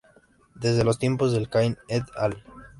Desde 0.55 0.83
los 0.83 0.97
tiempos 0.97 1.31
de 1.31 1.45
Quine 1.45 1.77
"et 1.87 2.03
al. 2.15 2.43